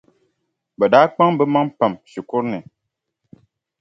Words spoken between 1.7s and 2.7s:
pam shikuru ni.